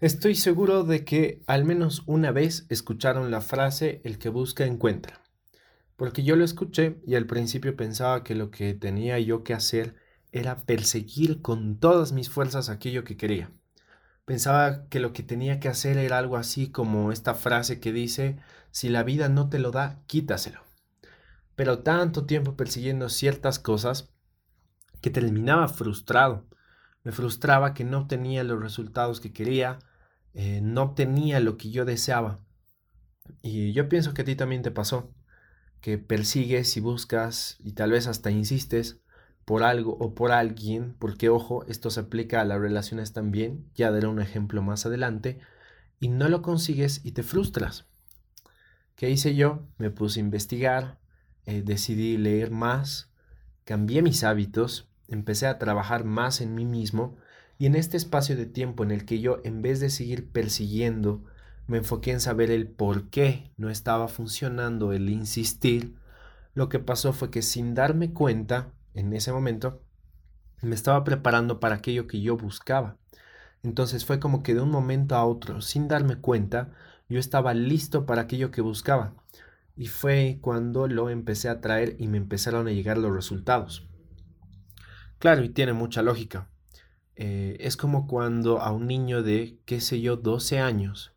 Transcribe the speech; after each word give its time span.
Estoy 0.00 0.34
seguro 0.34 0.84
de 0.84 1.04
que 1.04 1.42
al 1.46 1.66
menos 1.66 2.04
una 2.06 2.32
vez 2.32 2.64
escucharon 2.70 3.30
la 3.30 3.42
frase 3.42 4.00
el 4.02 4.18
que 4.18 4.30
busca 4.30 4.64
encuentra. 4.64 5.20
Porque 5.96 6.22
yo 6.22 6.36
lo 6.36 6.44
escuché 6.44 7.02
y 7.06 7.16
al 7.16 7.26
principio 7.26 7.76
pensaba 7.76 8.24
que 8.24 8.34
lo 8.34 8.50
que 8.50 8.72
tenía 8.72 9.18
yo 9.18 9.44
que 9.44 9.52
hacer 9.52 9.96
era 10.32 10.64
perseguir 10.64 11.42
con 11.42 11.78
todas 11.78 12.12
mis 12.12 12.30
fuerzas 12.30 12.70
aquello 12.70 13.04
que 13.04 13.18
quería. 13.18 13.50
Pensaba 14.24 14.88
que 14.88 15.00
lo 15.00 15.12
que 15.12 15.22
tenía 15.22 15.60
que 15.60 15.68
hacer 15.68 15.98
era 15.98 16.16
algo 16.16 16.38
así 16.38 16.70
como 16.70 17.12
esta 17.12 17.34
frase 17.34 17.78
que 17.78 17.92
dice, 17.92 18.38
si 18.70 18.88
la 18.88 19.02
vida 19.02 19.28
no 19.28 19.50
te 19.50 19.58
lo 19.58 19.70
da, 19.70 20.00
quítaselo. 20.06 20.62
Pero 21.56 21.80
tanto 21.80 22.24
tiempo 22.24 22.56
persiguiendo 22.56 23.10
ciertas 23.10 23.58
cosas 23.58 24.08
que 25.02 25.10
terminaba 25.10 25.68
frustrado. 25.68 26.46
Me 27.04 27.12
frustraba 27.12 27.74
que 27.74 27.84
no 27.84 27.98
obtenía 27.98 28.44
los 28.44 28.62
resultados 28.62 29.20
que 29.20 29.34
quería, 29.34 29.78
eh, 30.34 30.60
no 30.62 30.82
obtenía 30.82 31.40
lo 31.40 31.56
que 31.56 31.70
yo 31.70 31.84
deseaba. 31.84 32.40
Y 33.42 33.72
yo 33.72 33.88
pienso 33.88 34.14
que 34.14 34.22
a 34.22 34.24
ti 34.24 34.36
también 34.36 34.62
te 34.62 34.70
pasó, 34.70 35.12
que 35.80 35.98
persigues 35.98 36.76
y 36.76 36.80
buscas 36.80 37.56
y 37.60 37.72
tal 37.72 37.92
vez 37.92 38.06
hasta 38.06 38.30
insistes 38.30 39.00
por 39.44 39.62
algo 39.62 39.96
o 39.98 40.14
por 40.14 40.32
alguien, 40.32 40.94
porque 40.98 41.28
ojo, 41.28 41.64
esto 41.66 41.90
se 41.90 42.00
aplica 42.00 42.40
a 42.40 42.44
las 42.44 42.60
relaciones 42.60 43.12
también, 43.12 43.68
ya 43.74 43.90
daré 43.90 44.06
un 44.06 44.20
ejemplo 44.20 44.62
más 44.62 44.86
adelante, 44.86 45.40
y 45.98 46.08
no 46.08 46.28
lo 46.28 46.42
consigues 46.42 47.00
y 47.04 47.12
te 47.12 47.22
frustras. 47.22 47.86
¿Qué 48.94 49.10
hice 49.10 49.34
yo? 49.34 49.66
Me 49.78 49.90
puse 49.90 50.20
a 50.20 50.22
investigar, 50.22 51.00
eh, 51.46 51.62
decidí 51.62 52.16
leer 52.16 52.50
más, 52.50 53.10
cambié 53.64 54.02
mis 54.02 54.24
hábitos, 54.24 54.88
empecé 55.08 55.46
a 55.46 55.58
trabajar 55.58 56.04
más 56.04 56.40
en 56.40 56.54
mí 56.54 56.64
mismo 56.64 57.16
y 57.60 57.66
en 57.66 57.74
este 57.74 57.98
espacio 57.98 58.38
de 58.38 58.46
tiempo 58.46 58.84
en 58.84 58.90
el 58.90 59.04
que 59.04 59.20
yo, 59.20 59.42
en 59.44 59.60
vez 59.60 59.80
de 59.80 59.90
seguir 59.90 60.30
persiguiendo, 60.30 61.22
me 61.66 61.76
enfoqué 61.76 62.10
en 62.10 62.20
saber 62.20 62.50
el 62.50 62.66
por 62.66 63.10
qué 63.10 63.52
no 63.58 63.68
estaba 63.68 64.08
funcionando 64.08 64.94
el 64.94 65.10
insistir, 65.10 65.94
lo 66.54 66.70
que 66.70 66.78
pasó 66.78 67.12
fue 67.12 67.30
que 67.30 67.42
sin 67.42 67.74
darme 67.74 68.14
cuenta, 68.14 68.72
en 68.94 69.12
ese 69.12 69.30
momento, 69.30 69.82
me 70.62 70.74
estaba 70.74 71.04
preparando 71.04 71.60
para 71.60 71.74
aquello 71.74 72.06
que 72.06 72.22
yo 72.22 72.38
buscaba. 72.38 72.96
Entonces 73.62 74.06
fue 74.06 74.20
como 74.20 74.42
que 74.42 74.54
de 74.54 74.62
un 74.62 74.70
momento 74.70 75.14
a 75.14 75.26
otro, 75.26 75.60
sin 75.60 75.86
darme 75.86 76.16
cuenta, 76.16 76.70
yo 77.10 77.18
estaba 77.18 77.52
listo 77.52 78.06
para 78.06 78.22
aquello 78.22 78.50
que 78.50 78.62
buscaba. 78.62 79.12
Y 79.76 79.88
fue 79.88 80.38
cuando 80.40 80.88
lo 80.88 81.10
empecé 81.10 81.50
a 81.50 81.60
traer 81.60 81.94
y 81.98 82.08
me 82.08 82.16
empezaron 82.16 82.68
a 82.68 82.72
llegar 82.72 82.96
los 82.96 83.14
resultados. 83.14 83.86
Claro, 85.18 85.44
y 85.44 85.50
tiene 85.50 85.74
mucha 85.74 86.00
lógica. 86.00 86.49
Eh, 87.22 87.58
es 87.60 87.76
como 87.76 88.06
cuando 88.06 88.62
a 88.62 88.72
un 88.72 88.86
niño 88.86 89.22
de, 89.22 89.58
qué 89.66 89.82
sé 89.82 90.00
yo, 90.00 90.16
12 90.16 90.58
años, 90.58 91.12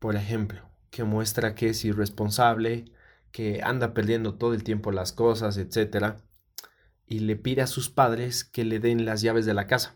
por 0.00 0.16
ejemplo, 0.16 0.62
que 0.90 1.04
muestra 1.04 1.54
que 1.54 1.68
es 1.68 1.84
irresponsable, 1.84 2.90
que 3.30 3.60
anda 3.62 3.94
perdiendo 3.94 4.34
todo 4.34 4.52
el 4.52 4.64
tiempo 4.64 4.90
las 4.90 5.12
cosas, 5.12 5.56
etc. 5.56 6.16
Y 7.06 7.20
le 7.20 7.36
pide 7.36 7.62
a 7.62 7.68
sus 7.68 7.88
padres 7.88 8.42
que 8.42 8.64
le 8.64 8.80
den 8.80 9.04
las 9.04 9.22
llaves 9.22 9.46
de 9.46 9.54
la 9.54 9.68
casa. 9.68 9.94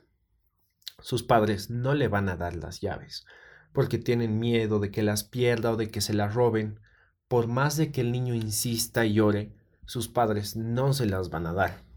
Sus 1.01 1.25
padres 1.25 1.71
no 1.71 1.95
le 1.95 2.07
van 2.07 2.29
a 2.29 2.37
dar 2.37 2.55
las 2.55 2.81
llaves, 2.81 3.27
porque 3.73 3.99
tienen 3.99 4.39
miedo 4.39 4.79
de 4.79 4.93
que 4.93 5.03
las 5.03 5.25
pierda 5.25 5.73
o 5.73 5.77
de 5.77 5.91
que 5.91 6.01
se 6.01 6.15
las 6.15 6.35
roben. 6.35 6.79
Por 7.27 7.49
más 7.49 7.77
de 7.77 7.91
que 7.91 8.03
el 8.03 8.13
niño 8.13 8.33
insista 8.33 9.05
y 9.07 9.15
llore, 9.15 9.57
sus 9.87 10.07
padres 10.07 10.55
no 10.55 10.93
se 10.93 11.07
las 11.07 11.31
van 11.31 11.49
a 11.49 11.53
dar. 11.53 11.92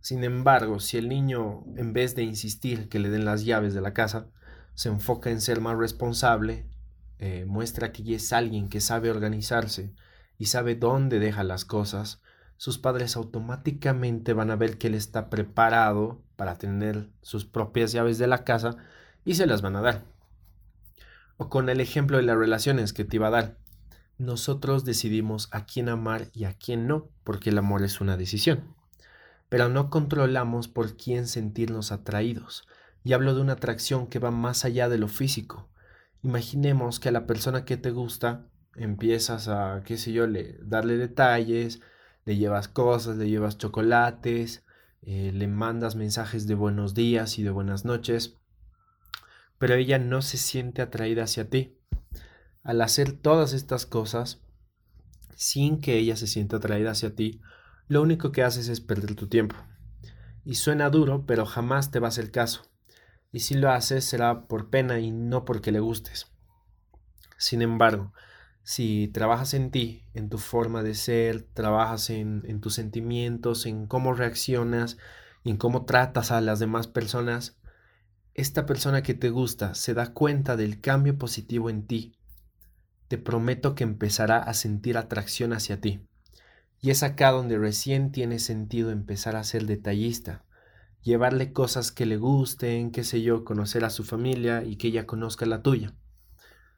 Sin 0.00 0.24
embargo, 0.24 0.80
si 0.80 0.96
el 0.96 1.08
niño, 1.08 1.64
en 1.76 1.92
vez 1.92 2.14
de 2.14 2.22
insistir 2.22 2.88
que 2.88 2.98
le 2.98 3.10
den 3.10 3.26
las 3.26 3.44
llaves 3.44 3.74
de 3.74 3.82
la 3.82 3.92
casa, 3.92 4.28
se 4.74 4.88
enfoca 4.88 5.30
en 5.30 5.42
ser 5.42 5.60
más 5.60 5.76
responsable, 5.76 6.66
eh, 7.18 7.44
muestra 7.46 7.92
que 7.92 8.14
es 8.14 8.32
alguien 8.32 8.70
que 8.70 8.80
sabe 8.80 9.10
organizarse 9.10 9.92
y 10.38 10.46
sabe 10.46 10.74
dónde 10.74 11.18
deja 11.18 11.44
las 11.44 11.66
cosas, 11.66 12.22
sus 12.56 12.78
padres 12.78 13.16
automáticamente 13.16 14.32
van 14.32 14.50
a 14.50 14.56
ver 14.56 14.78
que 14.78 14.86
él 14.86 14.94
está 14.94 15.28
preparado 15.28 16.22
para 16.36 16.56
tener 16.56 17.10
sus 17.20 17.44
propias 17.44 17.92
llaves 17.92 18.16
de 18.16 18.26
la 18.26 18.44
casa 18.44 18.76
y 19.24 19.34
se 19.34 19.46
las 19.46 19.60
van 19.60 19.76
a 19.76 19.82
dar. 19.82 20.04
O 21.36 21.50
con 21.50 21.68
el 21.68 21.80
ejemplo 21.80 22.16
de 22.16 22.22
las 22.22 22.38
relaciones 22.38 22.94
que 22.94 23.04
te 23.04 23.16
iba 23.16 23.28
a 23.28 23.30
dar. 23.30 23.58
Nosotros 24.16 24.84
decidimos 24.84 25.48
a 25.52 25.64
quién 25.64 25.88
amar 25.90 26.28
y 26.32 26.44
a 26.44 26.54
quién 26.54 26.86
no, 26.86 27.08
porque 27.24 27.50
el 27.50 27.58
amor 27.58 27.82
es 27.82 28.00
una 28.00 28.16
decisión 28.18 28.79
pero 29.50 29.68
no 29.68 29.90
controlamos 29.90 30.68
por 30.68 30.96
quién 30.96 31.26
sentirnos 31.26 31.92
atraídos. 31.92 32.66
Y 33.04 33.12
hablo 33.12 33.34
de 33.34 33.42
una 33.42 33.54
atracción 33.54 34.06
que 34.06 34.20
va 34.20 34.30
más 34.30 34.64
allá 34.64 34.88
de 34.88 34.96
lo 34.96 35.08
físico. 35.08 35.68
Imaginemos 36.22 37.00
que 37.00 37.08
a 37.08 37.12
la 37.12 37.26
persona 37.26 37.64
que 37.64 37.76
te 37.76 37.90
gusta 37.90 38.46
empiezas 38.76 39.48
a, 39.48 39.82
qué 39.84 39.98
sé 39.98 40.12
yo, 40.12 40.26
le, 40.26 40.56
darle 40.62 40.96
detalles, 40.96 41.80
le 42.24 42.36
llevas 42.36 42.68
cosas, 42.68 43.16
le 43.16 43.28
llevas 43.28 43.58
chocolates, 43.58 44.64
eh, 45.02 45.32
le 45.34 45.48
mandas 45.48 45.96
mensajes 45.96 46.46
de 46.46 46.54
buenos 46.54 46.94
días 46.94 47.38
y 47.38 47.42
de 47.42 47.50
buenas 47.50 47.84
noches, 47.84 48.36
pero 49.58 49.74
ella 49.74 49.98
no 49.98 50.22
se 50.22 50.36
siente 50.36 50.80
atraída 50.80 51.24
hacia 51.24 51.50
ti. 51.50 51.76
Al 52.62 52.82
hacer 52.82 53.12
todas 53.12 53.52
estas 53.52 53.84
cosas, 53.84 54.42
sin 55.34 55.80
que 55.80 55.96
ella 55.96 56.14
se 56.14 56.28
sienta 56.28 56.58
atraída 56.58 56.92
hacia 56.92 57.16
ti, 57.16 57.40
lo 57.90 58.02
único 58.02 58.30
que 58.30 58.44
haces 58.44 58.68
es 58.68 58.80
perder 58.80 59.16
tu 59.16 59.26
tiempo. 59.26 59.56
Y 60.44 60.54
suena 60.54 60.90
duro, 60.90 61.26
pero 61.26 61.44
jamás 61.44 61.90
te 61.90 61.98
va 61.98 62.06
a 62.06 62.10
hacer 62.10 62.30
caso. 62.30 62.62
Y 63.32 63.40
si 63.40 63.54
lo 63.54 63.68
haces 63.68 64.04
será 64.04 64.46
por 64.46 64.70
pena 64.70 65.00
y 65.00 65.10
no 65.10 65.44
porque 65.44 65.72
le 65.72 65.80
gustes. 65.80 66.30
Sin 67.36 67.62
embargo, 67.62 68.12
si 68.62 69.08
trabajas 69.08 69.54
en 69.54 69.72
ti, 69.72 70.04
en 70.14 70.28
tu 70.28 70.38
forma 70.38 70.84
de 70.84 70.94
ser, 70.94 71.42
trabajas 71.42 72.10
en, 72.10 72.44
en 72.46 72.60
tus 72.60 72.74
sentimientos, 72.74 73.66
en 73.66 73.88
cómo 73.88 74.14
reaccionas, 74.14 74.96
en 75.42 75.56
cómo 75.56 75.84
tratas 75.84 76.30
a 76.30 76.40
las 76.40 76.60
demás 76.60 76.86
personas, 76.86 77.58
esta 78.34 78.66
persona 78.66 79.02
que 79.02 79.14
te 79.14 79.30
gusta 79.30 79.74
se 79.74 79.94
da 79.94 80.12
cuenta 80.12 80.54
del 80.56 80.80
cambio 80.80 81.18
positivo 81.18 81.68
en 81.68 81.88
ti. 81.88 82.14
Te 83.08 83.18
prometo 83.18 83.74
que 83.74 83.82
empezará 83.82 84.38
a 84.38 84.54
sentir 84.54 84.96
atracción 84.96 85.52
hacia 85.52 85.80
ti. 85.80 86.06
Y 86.80 86.90
es 86.90 87.02
acá 87.02 87.30
donde 87.30 87.58
recién 87.58 88.12
tiene 88.12 88.38
sentido 88.38 88.90
empezar 88.90 89.36
a 89.36 89.44
ser 89.44 89.66
detallista, 89.66 90.44
llevarle 91.02 91.52
cosas 91.52 91.92
que 91.92 92.06
le 92.06 92.16
gusten, 92.16 92.90
qué 92.90 93.04
sé 93.04 93.22
yo, 93.22 93.44
conocer 93.44 93.84
a 93.84 93.90
su 93.90 94.04
familia 94.04 94.64
y 94.64 94.76
que 94.76 94.88
ella 94.88 95.06
conozca 95.06 95.46
la 95.46 95.62
tuya. 95.62 95.94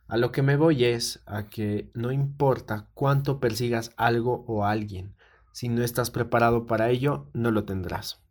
A 0.08 0.16
lo 0.16 0.32
que 0.32 0.42
me 0.42 0.56
voy 0.56 0.84
es 0.84 1.22
a 1.26 1.48
que 1.48 1.90
no 1.94 2.12
importa 2.12 2.88
cuánto 2.94 3.40
persigas 3.40 3.92
algo 3.96 4.44
o 4.46 4.64
alguien, 4.64 5.14
si 5.52 5.68
no 5.68 5.82
estás 5.82 6.10
preparado 6.10 6.66
para 6.66 6.90
ello, 6.90 7.28
no 7.34 7.50
lo 7.50 7.64
tendrás. 7.64 8.21